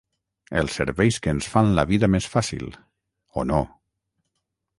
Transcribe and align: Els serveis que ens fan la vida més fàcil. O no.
Els 0.61 0.77
serveis 0.79 1.19
que 1.25 1.33
ens 1.35 1.49
fan 1.51 1.69
la 1.81 1.85
vida 1.91 2.09
més 2.15 2.31
fàcil. 2.37 2.67
O 3.41 3.45
no. 3.53 3.61